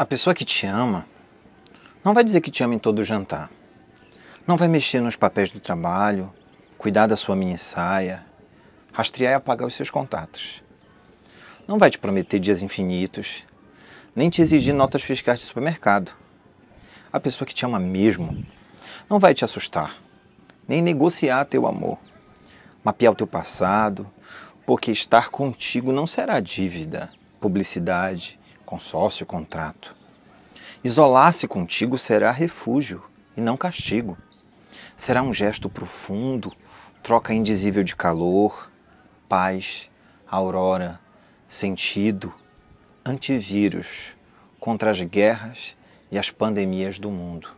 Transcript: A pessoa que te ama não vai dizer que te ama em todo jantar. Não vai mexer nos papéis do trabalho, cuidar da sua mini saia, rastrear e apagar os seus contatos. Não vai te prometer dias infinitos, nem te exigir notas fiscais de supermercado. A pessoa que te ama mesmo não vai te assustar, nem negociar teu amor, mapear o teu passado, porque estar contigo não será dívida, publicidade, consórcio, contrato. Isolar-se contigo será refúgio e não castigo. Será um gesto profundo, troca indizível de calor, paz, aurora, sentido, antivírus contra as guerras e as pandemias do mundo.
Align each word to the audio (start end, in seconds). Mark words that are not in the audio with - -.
A 0.00 0.06
pessoa 0.06 0.32
que 0.32 0.44
te 0.44 0.64
ama 0.64 1.04
não 2.04 2.14
vai 2.14 2.22
dizer 2.22 2.40
que 2.40 2.52
te 2.52 2.62
ama 2.62 2.72
em 2.72 2.78
todo 2.78 3.02
jantar. 3.02 3.50
Não 4.46 4.56
vai 4.56 4.68
mexer 4.68 5.00
nos 5.00 5.16
papéis 5.16 5.50
do 5.50 5.58
trabalho, 5.58 6.32
cuidar 6.78 7.08
da 7.08 7.16
sua 7.16 7.34
mini 7.34 7.58
saia, 7.58 8.24
rastrear 8.92 9.32
e 9.32 9.34
apagar 9.34 9.66
os 9.66 9.74
seus 9.74 9.90
contatos. 9.90 10.62
Não 11.66 11.80
vai 11.80 11.90
te 11.90 11.98
prometer 11.98 12.38
dias 12.38 12.62
infinitos, 12.62 13.44
nem 14.14 14.30
te 14.30 14.40
exigir 14.40 14.72
notas 14.72 15.02
fiscais 15.02 15.40
de 15.40 15.46
supermercado. 15.46 16.12
A 17.12 17.18
pessoa 17.18 17.44
que 17.44 17.52
te 17.52 17.66
ama 17.66 17.80
mesmo 17.80 18.46
não 19.10 19.18
vai 19.18 19.34
te 19.34 19.44
assustar, 19.44 19.96
nem 20.68 20.80
negociar 20.80 21.44
teu 21.46 21.66
amor, 21.66 21.98
mapear 22.84 23.14
o 23.14 23.16
teu 23.16 23.26
passado, 23.26 24.08
porque 24.64 24.92
estar 24.92 25.30
contigo 25.30 25.90
não 25.90 26.06
será 26.06 26.38
dívida, 26.38 27.10
publicidade, 27.40 28.38
consórcio, 28.68 29.24
contrato. 29.24 29.96
Isolar-se 30.84 31.48
contigo 31.48 31.96
será 31.96 32.30
refúgio 32.30 33.02
e 33.34 33.40
não 33.40 33.56
castigo. 33.56 34.18
Será 34.94 35.22
um 35.22 35.32
gesto 35.32 35.70
profundo, 35.70 36.52
troca 37.02 37.32
indizível 37.32 37.82
de 37.82 37.96
calor, 37.96 38.70
paz, 39.26 39.88
aurora, 40.30 41.00
sentido, 41.48 42.34
antivírus 43.02 43.86
contra 44.60 44.90
as 44.90 45.00
guerras 45.00 45.74
e 46.10 46.18
as 46.18 46.30
pandemias 46.30 46.98
do 46.98 47.10
mundo. 47.10 47.48